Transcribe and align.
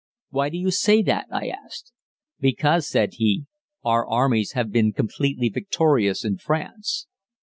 "Why 0.31 0.49
do 0.49 0.57
you 0.57 0.71
say 0.71 1.03
that?" 1.03 1.27
I 1.29 1.49
asked. 1.49 1.91
"Because," 2.39 2.89
said 2.89 3.13
he, 3.17 3.45
"our 3.83 4.03
armies 4.09 4.53
have 4.53 4.71
been 4.71 4.93
completely 4.93 5.49
victorious 5.49 6.25
in 6.25 6.39
France." 6.39 7.05